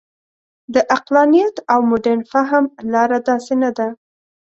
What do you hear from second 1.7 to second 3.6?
او مډرن فهم لاره داسې